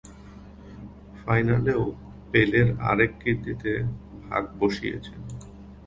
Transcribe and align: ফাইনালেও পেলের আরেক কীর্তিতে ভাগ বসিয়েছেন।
ফাইনালেও 1.21 1.83
পেলের 2.31 2.67
আরেক 2.89 3.11
কীর্তিতে 3.21 3.71
ভাগ 4.25 4.43
বসিয়েছেন। 4.59 5.19